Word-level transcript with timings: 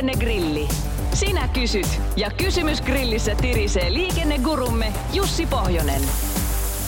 Liikennegrilli. 0.00 0.68
Sinä 1.14 1.48
kysyt 1.48 2.00
ja 2.16 2.30
kysymys 2.30 2.80
grillissä 2.80 3.34
tirisee 3.34 3.92
liikennegurumme 3.92 4.92
Jussi 5.12 5.46
Pohjonen. 5.46 6.02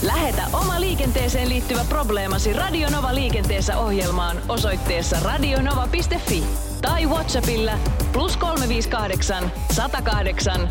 Lähetä 0.02 0.42
oma 0.52 0.80
liikenteeseen 0.80 1.48
liittyvä 1.48 1.84
probleemasi 1.88 2.52
Radionova 2.52 3.14
liikenteessä 3.14 3.78
ohjelmaan 3.78 4.36
osoitteessa 4.48 5.16
radionova.fi 5.20 6.44
tai 6.82 7.06
Whatsappilla 7.06 7.72
plus 8.12 8.36
358 8.36 9.52
108 9.72 10.68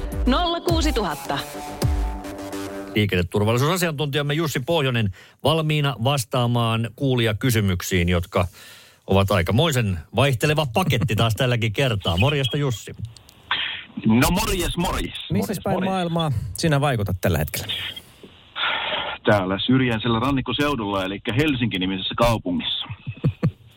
06000. 0.68 1.39
Liikenneturvallisuusasiantuntijamme 2.96 4.33
Jussi 4.33 4.60
Pohjonen 4.60 5.10
valmiina 5.43 5.96
vastaamaan 6.04 6.89
kuulia 6.96 7.33
kysymyksiin, 7.33 8.10
jotka 8.10 8.47
ovat 9.07 9.31
aikamoisen 9.31 9.99
vaihteleva 10.15 10.65
paketti 10.73 11.15
taas 11.15 11.36
tälläkin 11.36 11.73
kertaa. 11.73 12.18
Morjesta 12.18 12.57
Jussi. 12.57 12.96
No 14.05 14.32
morjes, 14.32 14.77
morjes. 14.77 15.19
Missä 15.32 15.54
päin 15.64 15.75
morjes. 15.75 15.89
maailmaa 15.89 16.32
sinä 16.54 16.82
vaikutat 16.82 17.18
tällä 17.21 17.37
hetkellä? 17.37 17.74
Täällä 19.25 19.60
syrjäisellä 19.65 20.19
rannikkoseudulla, 20.19 21.05
eli 21.05 21.21
Helsinki-nimisessä 21.37 22.15
kaupungissa. 22.18 22.86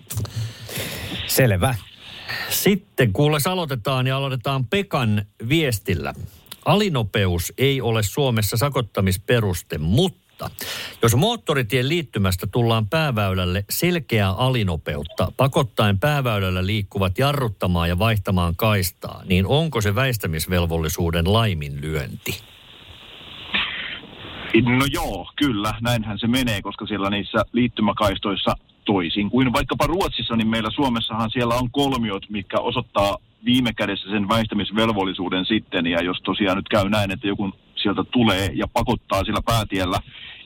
Selvä. 1.26 1.74
Sitten 2.48 3.12
kuules 3.12 3.46
aloitetaan 3.46 4.06
ja 4.06 4.16
aloitetaan 4.16 4.66
Pekan 4.66 5.22
viestillä. 5.48 6.14
Alinopeus 6.64 7.52
ei 7.58 7.80
ole 7.80 8.02
Suomessa 8.02 8.56
sakottamisperuste, 8.56 9.78
mutta 9.78 10.23
jos 11.02 11.16
moottoritien 11.16 11.88
liittymästä 11.88 12.46
tullaan 12.46 12.88
pääväylälle 12.88 13.64
selkeää 13.70 14.30
alinopeutta, 14.30 15.32
pakottaen 15.36 15.98
pääväylällä 15.98 16.66
liikkuvat 16.66 17.18
jarruttamaan 17.18 17.88
ja 17.88 17.98
vaihtamaan 17.98 18.56
kaistaa, 18.56 19.22
niin 19.24 19.46
onko 19.46 19.80
se 19.80 19.94
väistämisvelvollisuuden 19.94 21.32
laiminlyönti? 21.32 22.40
No 24.62 24.86
joo, 24.92 25.30
kyllä, 25.36 25.74
näinhän 25.80 26.18
se 26.18 26.26
menee, 26.26 26.62
koska 26.62 26.86
siellä 26.86 27.10
niissä 27.10 27.38
liittymäkaistoissa 27.52 28.56
toisin 28.84 29.30
kuin 29.30 29.52
vaikkapa 29.52 29.86
Ruotsissa, 29.86 30.36
niin 30.36 30.48
meillä 30.48 30.70
Suomessahan 30.70 31.30
siellä 31.30 31.54
on 31.54 31.70
kolmiot, 31.70 32.30
mikä 32.30 32.58
osoittaa 32.58 33.18
viime 33.44 33.72
kädessä 33.72 34.10
sen 34.10 34.28
väistämisvelvollisuuden 34.28 35.46
sitten. 35.46 35.86
Ja 35.86 36.02
jos 36.02 36.20
tosiaan 36.24 36.56
nyt 36.56 36.68
käy 36.68 36.88
näin, 36.88 37.10
että 37.10 37.26
joku 37.26 37.52
sieltä 37.76 38.04
tulee 38.04 38.50
ja 38.54 38.66
pakottaa 38.72 39.24
sillä 39.24 39.40
päätiellä 39.46 40.00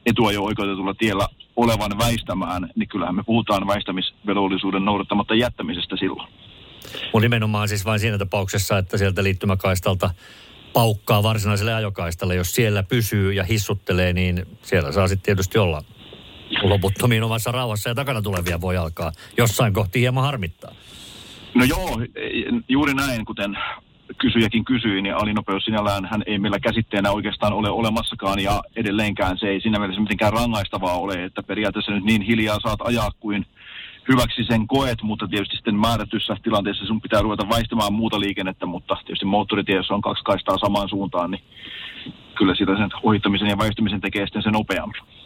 etuajo 0.07 0.43
oikeutetulla 0.43 0.95
tiellä 0.95 1.29
olevan 1.57 1.99
väistämään, 1.99 2.71
niin 2.77 2.89
kyllähän 2.89 3.15
me 3.15 3.23
puhutaan 3.23 3.67
väistämisvelvollisuuden 3.67 4.85
noudattamatta 4.85 5.35
jättämisestä 5.35 5.97
silloin. 5.97 6.29
Mun 7.13 7.23
nimenomaan 7.23 7.69
siis 7.69 7.85
vain 7.85 8.01
siinä 8.01 8.19
tapauksessa, 8.19 8.79
että 8.79 8.99
sieltä 8.99 9.23
liittymäkaistalta 9.23 10.11
paukkaa 10.73 11.23
varsinaiselle 11.23 11.75
ajokaistalle. 11.75 12.35
Jos 12.35 12.55
siellä 12.55 12.83
pysyy 12.83 13.33
ja 13.33 13.45
hissuttelee, 13.45 14.13
niin 14.13 14.47
siellä 14.63 14.93
saa 14.93 15.09
sitten 15.09 15.25
tietysti 15.25 15.59
olla 15.59 15.83
loputtomiin 16.63 17.23
omassa 17.23 17.53
rauhassa 17.53 17.89
ja 17.89 17.95
takana 17.95 18.23
tulevia 18.23 18.61
voi 18.61 18.77
alkaa 18.77 19.13
jossain 19.39 19.73
kohti 19.73 20.01
hieman 20.01 20.25
harmittaa. 20.25 20.75
No 21.55 21.65
joo, 21.65 21.99
juuri 22.69 22.95
näin, 22.95 23.25
kuten 23.25 23.59
kysyjäkin 24.19 24.65
kysyi, 24.65 25.03
niin 25.03 25.15
alinopeus 25.15 25.65
sinällään 25.65 26.09
hän 26.11 26.23
ei 26.27 26.39
meillä 26.39 26.61
käsitteenä 26.61 27.11
oikeastaan 27.11 27.53
ole 27.53 27.71
olemassakaan 27.71 28.41
ja 28.41 28.63
edelleenkään 28.77 29.39
se 29.39 29.47
ei 29.47 29.61
siinä 29.61 29.79
mielessä 29.79 30.01
mitenkään 30.01 30.33
rangaistavaa 30.33 30.99
ole, 30.99 31.25
että 31.25 31.43
periaatteessa 31.43 31.93
nyt 31.93 32.05
niin 32.05 32.23
hiljaa 32.23 32.59
saat 32.61 32.81
ajaa 32.81 33.11
kuin 33.21 33.47
hyväksi 34.09 34.45
sen 34.45 34.67
koet, 34.67 35.03
mutta 35.03 35.29
tietysti 35.29 35.57
sitten 35.57 35.75
määrätyssä 35.75 36.37
tilanteessa 36.43 36.87
sun 36.87 37.01
pitää 37.01 37.23
ruveta 37.23 37.49
väistämään 37.49 37.93
muuta 37.93 38.21
liikennettä, 38.21 38.67
mutta 38.67 38.97
tietysti 39.05 39.25
moottoritie, 39.25 39.77
jos 39.77 39.91
on 39.91 40.01
kaksi 40.01 40.25
kaistaa 40.25 40.59
samaan 40.59 40.89
suuntaan, 40.89 41.31
niin 41.31 41.43
kyllä 42.35 42.55
sitä 42.55 42.77
sen 42.77 42.91
ohittamisen 43.03 43.49
ja 43.49 43.59
väistymisen 43.59 44.01
tekee 44.01 44.27
sitten 44.27 44.43
se 44.43 44.51
nopeammin. 44.51 45.18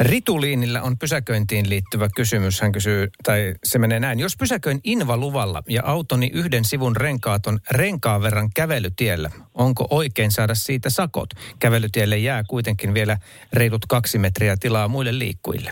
Rituliinillä 0.00 0.82
on 0.82 0.98
pysäköintiin 0.98 1.68
liittyvä 1.70 2.08
kysymys. 2.16 2.60
Hän 2.60 2.72
kysyy, 2.72 3.08
tai 3.24 3.54
se 3.64 3.78
menee 3.78 4.00
näin. 4.00 4.18
Jos 4.18 4.36
pysäköin 4.36 4.80
Invaluvalla 4.84 5.62
ja 5.68 5.82
autoni 5.84 6.30
yhden 6.34 6.64
sivun 6.64 6.96
renkaat 6.96 7.46
on 7.46 7.58
renkaan 7.70 8.22
verran 8.22 8.50
kävelytiellä, 8.54 9.30
onko 9.54 9.86
oikein 9.90 10.30
saada 10.30 10.54
siitä 10.54 10.90
sakot? 10.90 11.30
Kävelytielle 11.58 12.18
jää 12.18 12.44
kuitenkin 12.48 12.94
vielä 12.94 13.16
reilut 13.52 13.86
kaksi 13.88 14.18
metriä 14.18 14.56
tilaa 14.56 14.88
muille 14.88 15.18
liikkujille. 15.18 15.70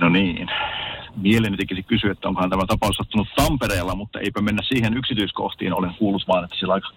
No 0.00 0.08
niin. 0.08 0.48
Mieleni 1.16 1.56
tekisi 1.56 1.82
kysyä, 1.82 2.12
että 2.12 2.28
onkohan 2.28 2.50
tämä 2.50 2.66
tapaus 2.66 2.96
sattunut 2.96 3.28
Tampereella, 3.36 3.94
mutta 3.94 4.20
eipä 4.20 4.40
mennä 4.40 4.62
siihen 4.62 4.96
yksityiskohtiin. 4.96 5.72
Olen 5.72 5.94
kuullut 5.98 6.28
vaan, 6.28 6.44
että 6.44 6.56
sillä 6.58 6.74
aika 6.74 6.88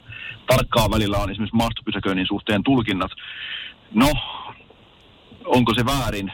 tarkkaa 0.47 0.91
välillä 0.91 1.17
on 1.17 1.31
esimerkiksi 1.31 1.55
maastopysäköinnin 1.55 2.27
suhteen 2.27 2.63
tulkinnat. 2.63 3.11
No, 3.93 4.11
onko 5.45 5.73
se 5.73 5.85
väärin? 5.85 6.31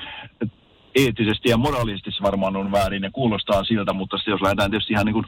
Eettisesti 0.96 1.50
ja 1.50 1.58
moraalisesti 1.58 2.12
se 2.12 2.24
varmaan 2.24 2.56
on 2.56 2.72
väärin 2.72 3.04
ja 3.04 3.12
kuulostaa 3.12 3.64
siltä, 3.64 3.94
mutta 3.94 4.18
sitten 4.18 4.32
jos 4.32 4.42
lähdetään 4.42 4.72
tietysti 4.72 4.94
ihan 4.94 5.06
niin 5.06 5.14
kuin 5.14 5.26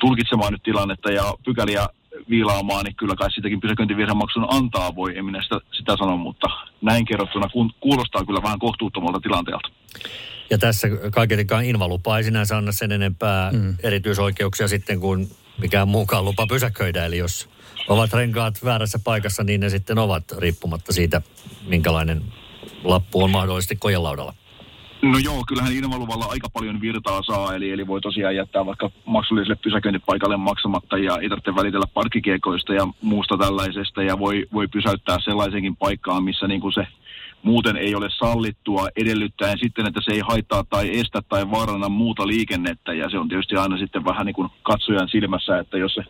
tulkitsemaan 0.00 0.52
nyt 0.52 0.62
tilannetta 0.62 1.10
ja 1.10 1.34
pykäliä 1.44 1.88
viilaamaan, 2.30 2.84
niin 2.84 2.96
kyllä 2.96 3.14
kai 3.16 3.32
sitäkin 3.32 3.60
pysäköintivirhemaksun 3.60 4.46
antaa 4.48 4.96
voi, 4.96 5.18
en 5.18 5.24
minä 5.24 5.42
sitä, 5.42 5.60
sitä 5.72 5.96
sano, 5.96 6.16
mutta 6.16 6.46
näin 6.82 7.04
kerrottuna 7.04 7.48
kun, 7.48 7.70
kuulostaa 7.80 8.24
kyllä 8.24 8.42
vähän 8.42 8.58
kohtuuttomalta 8.58 9.20
tilanteelta. 9.20 9.68
Ja 10.50 10.58
tässä 10.58 10.88
kaiketikaan 11.12 11.64
invalupa 11.64 12.18
ei 12.18 12.24
sinänsä 12.24 12.56
anna 12.56 12.72
sen 12.72 12.92
enempää 12.92 13.52
mm. 13.52 13.76
erityisoikeuksia 13.82 14.68
sitten 14.68 15.00
kuin 15.00 15.28
mikään 15.58 15.88
muukaan 15.88 16.24
lupa 16.24 16.46
pysäköidä. 16.46 17.04
Eli 17.04 17.18
jos 17.18 17.48
ovat 17.88 18.12
renkaat 18.12 18.64
väärässä 18.64 18.98
paikassa, 19.04 19.44
niin 19.44 19.60
ne 19.60 19.68
sitten 19.68 19.98
ovat 19.98 20.24
riippumatta 20.38 20.92
siitä, 20.92 21.22
minkälainen 21.66 22.22
lappu 22.84 23.24
on 23.24 23.30
mahdollisesti 23.30 23.76
kojelaudalla. 23.76 24.34
No 25.02 25.18
joo, 25.18 25.44
kyllähän 25.48 25.72
ilmaluvalla 25.72 26.24
aika 26.24 26.48
paljon 26.50 26.80
virtaa 26.80 27.22
saa, 27.22 27.54
eli, 27.54 27.70
eli 27.70 27.86
voi 27.86 28.00
tosiaan 28.00 28.36
jättää 28.36 28.66
vaikka 28.66 28.90
maksulliselle 29.04 29.56
pysäköintipaikalle 29.64 30.36
maksamatta 30.36 30.98
ja 30.98 31.18
ei 31.18 31.28
tarvitse 31.28 31.54
välitellä 31.54 31.86
parkkikiekoista 31.94 32.74
ja 32.74 32.88
muusta 33.02 33.38
tällaisesta 33.38 34.02
ja 34.02 34.18
voi, 34.18 34.46
voi 34.52 34.68
pysäyttää 34.68 35.18
sellaisenkin 35.24 35.76
paikkaan, 35.76 36.24
missä 36.24 36.48
niin 36.48 36.60
kuin 36.60 36.72
se 36.72 36.86
muuten 37.42 37.76
ei 37.76 37.94
ole 37.94 38.08
sallittua 38.18 38.88
edellyttäen 38.96 39.58
sitten, 39.58 39.86
että 39.86 40.00
se 40.04 40.12
ei 40.12 40.20
haittaa 40.20 40.64
tai 40.70 40.98
estä 41.00 41.22
tai 41.28 41.50
vaaranna 41.50 41.88
muuta 41.88 42.26
liikennettä 42.26 42.92
ja 42.92 43.10
se 43.10 43.18
on 43.18 43.28
tietysti 43.28 43.56
aina 43.56 43.78
sitten 43.78 44.04
vähän 44.04 44.26
niin 44.26 44.34
kuin 44.34 44.48
katsojan 44.62 45.08
silmässä, 45.08 45.58
että 45.58 45.78
jos 45.78 45.94
se 45.94 46.02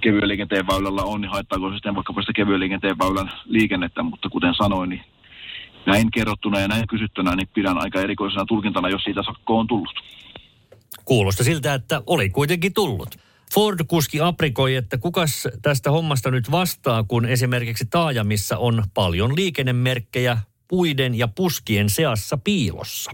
kevyen 0.00 0.28
liikenteen 0.28 0.66
väylällä 0.66 1.02
on, 1.02 1.20
niin 1.20 1.30
haittaako 1.30 1.68
se 1.68 1.74
sitten 1.74 1.94
vaikkapa 1.94 2.20
sitä 2.20 2.32
kevyen 2.32 2.60
liikenteen 2.60 2.98
väylän 2.98 3.30
liikennettä, 3.44 4.02
mutta 4.02 4.28
kuten 4.28 4.54
sanoin, 4.54 4.90
niin 4.90 5.02
näin 5.86 6.10
kerrottuna 6.10 6.60
ja 6.60 6.68
näin 6.68 6.86
kysyttynä, 6.86 7.36
niin 7.36 7.48
pidän 7.54 7.78
aika 7.78 8.00
erikoisena 8.00 8.44
tulkintana, 8.46 8.88
jos 8.88 9.02
siitä 9.02 9.22
sakko 9.22 9.58
on 9.58 9.66
tullut. 9.66 10.00
Kuulosta 11.04 11.44
siltä, 11.44 11.74
että 11.74 12.02
oli 12.06 12.30
kuitenkin 12.30 12.74
tullut. 12.74 13.16
Ford-kuski 13.54 14.20
aprikoi, 14.20 14.74
että 14.74 14.98
kukas 14.98 15.48
tästä 15.62 15.90
hommasta 15.90 16.30
nyt 16.30 16.50
vastaa, 16.50 17.04
kun 17.04 17.26
esimerkiksi 17.26 17.86
taajamissa 17.90 18.58
on 18.58 18.82
paljon 18.94 19.36
liikennemerkkejä 19.36 20.38
puiden 20.68 21.14
ja 21.14 21.28
puskien 21.28 21.90
seassa 21.90 22.38
piilossa. 22.44 23.10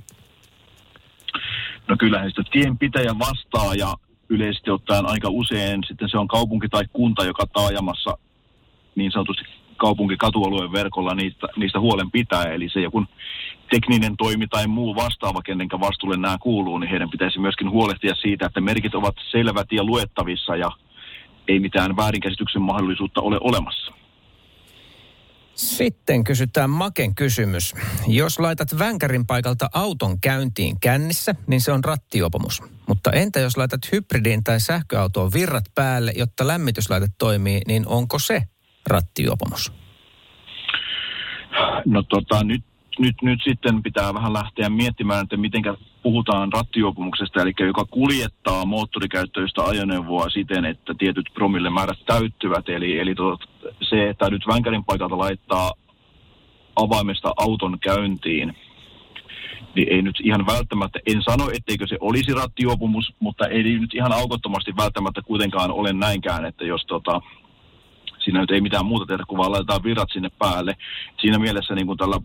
No 1.88 1.96
kyllähän 1.98 2.30
sitä 2.30 2.42
tienpitäjä 2.52 3.18
vastaa 3.18 3.74
ja 3.74 3.94
yleisesti 4.28 4.70
ottaen 4.70 5.06
aika 5.06 5.28
usein 5.28 5.80
sitten 5.88 6.08
se 6.08 6.18
on 6.18 6.28
kaupunki 6.28 6.68
tai 6.68 6.84
kunta, 6.92 7.24
joka 7.24 7.46
taajamassa 7.46 8.18
niin 8.94 9.12
sanotusti 9.12 9.44
kaupunkikatualueen 9.76 10.72
verkolla 10.72 11.14
niistä, 11.14 11.46
niistä 11.56 11.80
huolen 11.80 12.10
pitää. 12.10 12.44
Eli 12.44 12.68
se 12.72 12.80
joku 12.80 13.04
tekninen 13.70 14.16
toimi 14.16 14.46
tai 14.46 14.66
muu 14.66 14.96
vastaava, 14.96 15.42
kenenkä 15.42 15.80
vastuulle 15.80 16.16
nämä 16.16 16.38
kuuluu, 16.38 16.78
niin 16.78 16.90
heidän 16.90 17.10
pitäisi 17.10 17.38
myöskin 17.38 17.70
huolehtia 17.70 18.14
siitä, 18.14 18.46
että 18.46 18.60
merkit 18.60 18.94
ovat 18.94 19.14
selvät 19.30 19.72
ja 19.72 19.84
luettavissa 19.84 20.56
ja 20.56 20.70
ei 21.48 21.60
mitään 21.60 21.96
väärinkäsityksen 21.96 22.62
mahdollisuutta 22.62 23.20
ole 23.20 23.38
olemassa. 23.40 23.92
Sitten 25.54 26.24
kysytään 26.24 26.70
Maken 26.70 27.14
kysymys. 27.14 27.74
Jos 28.06 28.38
laitat 28.38 28.78
vänkärin 28.78 29.26
paikalta 29.26 29.68
auton 29.74 30.20
käyntiin 30.20 30.80
kännissä, 30.80 31.34
niin 31.46 31.60
se 31.60 31.72
on 31.72 31.84
rattiopomus. 31.84 32.62
Mutta 32.88 33.12
entä 33.12 33.40
jos 33.40 33.56
laitat 33.56 33.80
hybridiin 33.92 34.44
tai 34.44 34.60
sähköautoon 34.60 35.32
virrat 35.34 35.64
päälle, 35.74 36.12
jotta 36.16 36.46
lämmityslaite 36.46 37.06
toimii, 37.18 37.60
niin 37.66 37.86
onko 37.86 38.18
se 38.18 38.42
rattijuopumus? 38.90 39.72
No 41.84 42.02
tota, 42.02 42.44
nyt, 42.44 42.64
nyt, 42.98 43.14
nyt 43.22 43.40
sitten 43.44 43.82
pitää 43.82 44.14
vähän 44.14 44.32
lähteä 44.32 44.68
miettimään, 44.68 45.22
että 45.22 45.36
miten 45.36 45.62
puhutaan 46.02 46.52
rattijuopumuksesta, 46.52 47.42
eli 47.42 47.52
joka 47.60 47.84
kuljettaa 47.84 48.64
moottorikäyttöistä 48.64 49.64
ajoneuvoa 49.64 50.30
siten, 50.30 50.64
että 50.64 50.94
tietyt 50.98 51.30
promillemäärät 51.34 51.98
täyttyvät. 52.06 52.68
Eli, 52.68 52.98
eli 52.98 53.14
tot, 53.14 53.40
se, 53.88 54.08
että 54.08 54.30
nyt 54.30 54.46
vänkärin 54.46 54.84
paikalta 54.84 55.18
laittaa 55.18 55.72
avaimesta 56.76 57.32
auton 57.36 57.78
käyntiin, 57.80 58.56
niin 59.74 59.88
ei 59.92 60.02
nyt 60.02 60.16
ihan 60.22 60.46
välttämättä, 60.46 60.98
en 61.06 61.22
sano 61.22 61.50
etteikö 61.56 61.86
se 61.86 61.96
olisi 62.00 62.34
rattijuopumus, 62.34 63.14
mutta 63.20 63.46
ei 63.46 63.62
nyt 63.62 63.94
ihan 63.94 64.12
aukottomasti 64.12 64.76
välttämättä 64.76 65.22
kuitenkaan 65.22 65.70
ole 65.70 65.92
näinkään, 65.92 66.44
että 66.44 66.64
jos 66.64 66.84
tota, 66.86 67.20
siinä 68.24 68.40
nyt 68.40 68.50
ei 68.50 68.60
mitään 68.60 68.86
muuta 68.86 69.06
tehdä, 69.06 69.24
kun 69.28 69.38
vaan 69.38 69.52
laitetaan 69.52 69.82
virrat 69.82 70.08
sinne 70.12 70.30
päälle. 70.38 70.76
Siinä 71.20 71.38
mielessä 71.38 71.74
niin 71.74 71.86
kuin 71.86 71.98
tällä 71.98 72.20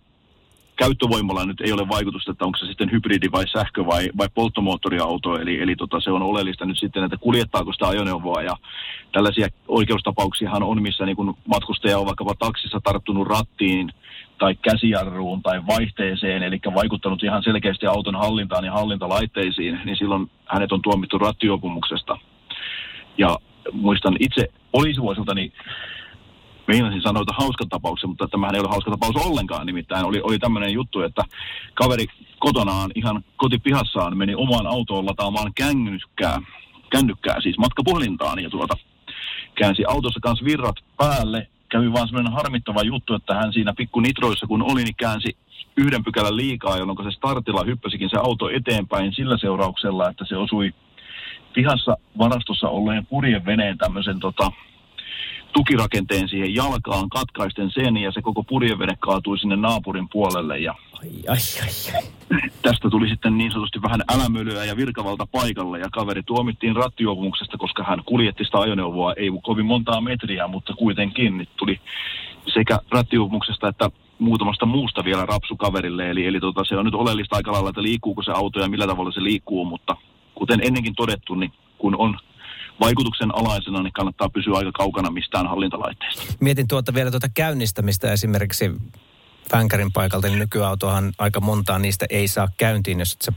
käyttövoimalla 0.80 1.46
nyt 1.46 1.62
ei 1.62 1.72
ole 1.72 1.88
vaikutusta, 1.88 2.32
että 2.32 2.46
onko 2.46 2.58
se 2.58 2.66
sitten 2.66 2.92
hybridi 2.92 3.32
vai 3.32 3.48
sähkö 3.48 3.86
vai, 3.86 4.10
vai 4.18 4.28
polttomoottoriauto, 4.34 5.40
eli, 5.40 5.62
eli 5.62 5.76
tota, 5.76 6.00
se 6.00 6.12
on 6.12 6.22
oleellista 6.22 6.66
nyt 6.66 6.80
sitten, 6.80 7.04
että 7.04 7.18
kuljettaako 7.18 7.74
sitä 7.74 7.88
ajoneuvoa 7.88 8.42
ja 8.42 8.56
tällaisia 9.12 9.48
oikeustapauksiahan 9.68 10.64
on, 10.64 10.82
missä 10.82 11.06
niin 11.06 11.16
kun 11.16 11.38
matkustaja 11.46 12.00
on 12.00 12.06
vaikkapa 12.06 12.36
taksissa 12.40 12.80
tarttunut 12.84 13.28
rattiin 13.28 13.92
tai 14.38 14.56
käsijarruun 14.56 15.42
tai 15.42 15.68
vaihteeseen, 15.68 16.44
eli 16.44 16.60
vaikuttanut 16.76 17.24
ihan 17.24 17.44
selkeästi 17.44 17.86
auton 17.86 18.16
hallintaan 18.16 18.66
ja 18.66 18.72
hallintalaitteisiin, 18.72 19.80
niin 19.86 19.98
silloin 19.98 20.32
hänet 20.46 20.72
on 20.72 20.82
tuomittu 20.82 21.18
rattiopumuksesta. 21.18 22.18
Ja 23.18 23.38
muistan 23.74 24.16
itse 24.20 24.48
poliisivuosiltani 24.72 25.54
meinasin 26.68 27.02
sanoa, 27.02 27.22
että 27.22 27.34
hauska 27.44 27.66
tapauksen, 27.70 28.10
mutta 28.10 28.28
tämähän 28.28 28.56
ei 28.56 28.62
ole 28.62 28.70
hauska 28.70 28.92
tapaus 28.92 29.16
ollenkaan. 29.16 29.66
Nimittäin 29.66 30.06
oli, 30.06 30.22
oli 30.22 30.40
tämmöinen 30.40 30.74
juttu, 30.74 31.02
että 31.02 31.24
kaveri 31.74 32.06
kotonaan 32.40 32.92
ihan 32.96 33.24
kotipihassaan 33.38 34.18
meni 34.18 34.36
omaan 34.36 34.68
autoon 34.68 35.06
lataamaan 35.06 35.52
kännykkää, 35.56 36.42
kännykkää 36.90 37.42
siis 37.42 37.58
matkapuhelintaan 37.58 38.44
ja 38.44 38.50
tuota, 38.50 38.76
käänsi 39.56 39.84
autossa 39.88 40.20
kanssa 40.20 40.46
virrat 40.46 40.76
päälle. 40.98 41.48
Kävi 41.70 41.94
vaan 41.94 42.08
semmoinen 42.08 42.34
harmittava 42.34 42.82
juttu, 42.82 43.14
että 43.14 43.34
hän 43.36 43.54
siinä 43.54 43.74
pikku 43.74 44.00
nitroissa 44.00 44.48
kun 44.48 44.64
oli, 44.72 44.84
niin 44.84 44.96
käänsi 44.96 45.38
yhden 45.78 46.04
pykälän 46.04 46.38
liikaa, 46.38 46.78
jolloin 46.78 47.04
se 47.04 47.18
startilla 47.18 47.64
hyppäsikin 47.64 48.10
se 48.10 48.18
auto 48.18 48.50
eteenpäin 48.50 49.14
sillä 49.14 49.38
seurauksella, 49.38 50.10
että 50.10 50.26
se 50.26 50.38
osui 50.38 50.74
pihassa 51.54 51.98
varastossa 52.18 52.70
olleen 52.70 53.06
purjeveneen 53.06 53.78
tämmöisen 53.78 54.20
tota, 54.20 54.52
tukirakenteen 55.54 56.30
siihen 56.30 56.56
jalkaan, 56.56 57.10
katkaisten 57.10 57.72
sen 57.72 57.98
ja 57.98 58.12
se 58.12 58.22
koko 58.22 58.44
purjevene 58.44 58.96
kaatui 59.00 59.40
sinne 59.40 59.56
naapurin 59.56 60.10
puolelle 60.12 60.60
ja 60.60 60.76
ai, 60.94 61.10
ai, 61.28 61.38
ai, 61.62 61.96
ai. 61.96 62.50
tästä 62.62 62.90
tuli 62.90 63.10
sitten 63.10 63.38
niin 63.38 63.52
sanotusti 63.52 63.82
vähän 63.82 64.02
älämölyä 64.16 64.66
ja 64.66 64.78
virkavalta 64.78 65.28
paikalle 65.32 65.80
ja 65.80 65.90
kaveri 65.92 66.24
tuomittiin 66.24 66.76
rattijuopumuksesta, 66.76 67.58
koska 67.58 67.84
hän 67.84 68.04
kuljetti 68.06 68.46
sitä 68.46 68.60
ajoneuvoa 68.60 69.14
ei 69.14 69.30
kovin 69.44 69.66
montaa 69.66 70.02
metriä, 70.02 70.48
mutta 70.48 70.74
kuitenkin 70.74 71.38
niin 71.38 71.48
tuli 71.58 71.80
sekä 72.54 72.80
rattijuopumuksesta 72.92 73.68
että 73.68 73.90
muutamasta 74.20 74.66
muusta 74.66 75.04
vielä 75.04 75.26
rapsu 75.26 75.58
kaverille. 75.58 76.10
Eli, 76.10 76.26
eli 76.26 76.40
tota, 76.40 76.64
se 76.64 76.78
on 76.78 76.86
nyt 76.86 76.96
oleellista 76.96 77.36
aika 77.36 77.52
lailla, 77.52 77.70
että 77.70 77.84
liikkuuko 77.84 78.24
se 78.24 78.32
auto 78.32 78.60
ja 78.60 78.70
millä 78.70 78.88
tavalla 78.88 79.12
se 79.12 79.24
liikkuu, 79.24 79.66
mutta 79.66 79.96
kuten 80.50 80.68
ennenkin 80.68 80.96
todettu, 80.96 81.36
niin 81.36 81.52
kun 81.78 81.96
on 81.98 82.20
vaikutuksen 82.80 83.36
alaisena, 83.36 83.84
niin 83.84 83.94
kannattaa 83.94 84.30
pysyä 84.30 84.58
aika 84.58 84.72
kaukana 84.72 85.12
mistään 85.12 85.48
hallintalaitteesta. 85.48 86.24
Mietin 86.40 86.68
tuota 86.68 86.94
vielä 86.94 87.12
tuota 87.12 87.28
käynnistämistä 87.34 88.12
esimerkiksi 88.12 88.72
Fänkärin 89.52 89.92
paikalta, 89.94 90.28
niin 90.28 90.40
nykyautohan 90.40 91.12
aika 91.18 91.40
montaa 91.40 91.80
niistä 91.80 92.06
ei 92.10 92.28
saa 92.28 92.48
käyntiin, 92.58 93.00
jos 93.00 93.18
se 93.22 93.32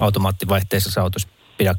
automaattivaihteisessa 0.00 1.02
autossa 1.02 1.28
pidä 1.58 1.74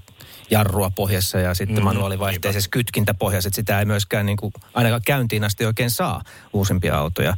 jarrua 0.51 0.89
pohjassa 0.89 1.39
ja 1.39 1.53
sitten 1.53 1.77
mm, 1.77 1.83
manuaalivaihteisessa 1.83 2.69
kytkintäpohjassa, 2.69 3.47
että 3.47 3.55
sitä 3.55 3.79
ei 3.79 3.85
myöskään 3.85 4.25
niin 4.25 4.37
kuin, 4.37 4.53
ainakaan 4.73 5.01
käyntiin 5.05 5.43
asti 5.43 5.65
oikein 5.65 5.91
saa 5.91 6.21
uusimpia 6.53 6.97
autoja. 6.97 7.37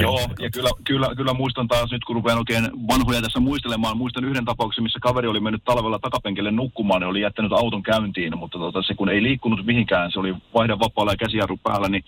Joo, 0.00 0.20
ja 0.38 0.50
kyllä, 0.50 0.70
kyllä, 0.84 1.14
kyllä 1.16 1.34
muistan 1.34 1.68
taas 1.68 1.90
nyt, 1.90 2.04
kun 2.04 2.16
rupean 2.16 2.38
oikein 2.38 2.70
vanhoja 2.88 3.22
tässä 3.22 3.40
muistelemaan. 3.40 3.96
Muistan 3.96 4.24
yhden 4.24 4.44
tapauksen, 4.44 4.82
missä 4.82 4.98
kaveri 5.02 5.28
oli 5.28 5.40
mennyt 5.40 5.64
talvella 5.64 5.98
takapenkille 5.98 6.50
nukkumaan 6.50 7.02
ja 7.02 7.08
oli 7.08 7.20
jättänyt 7.20 7.52
auton 7.52 7.82
käyntiin, 7.82 8.38
mutta 8.38 8.58
tota, 8.58 8.82
se 8.82 8.94
kun 8.94 9.08
ei 9.08 9.22
liikkunut 9.22 9.66
mihinkään, 9.66 10.12
se 10.12 10.20
oli 10.20 10.34
vaihdan 10.54 10.80
vapaalla 10.80 11.12
ja 11.12 11.16
käsijarru 11.16 11.56
päällä, 11.56 11.88
niin 11.88 12.04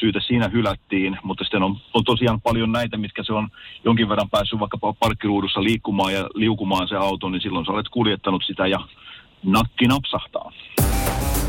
syytä 0.00 0.20
siinä 0.26 0.48
hylättiin. 0.48 1.18
Mutta 1.22 1.44
sitten 1.44 1.62
on, 1.62 1.76
on 1.94 2.04
tosiaan 2.04 2.40
paljon 2.40 2.72
näitä, 2.72 2.96
mitkä 2.96 3.22
se 3.22 3.32
on 3.32 3.48
jonkin 3.84 4.08
verran 4.08 4.30
päässyt 4.30 4.60
vaikka 4.60 4.78
parkkiruudussa 4.78 5.62
liikkumaan 5.62 6.12
ja 6.12 6.28
liukumaan 6.34 6.88
se 6.88 6.96
auto, 6.96 7.28
niin 7.28 7.42
silloin 7.42 7.66
sä 7.66 7.72
olet 7.72 7.88
kuljettanut 7.88 8.42
sitä 8.46 8.66
ja 8.66 8.78
nakki 9.42 9.86
napsahtaa. 9.86 10.52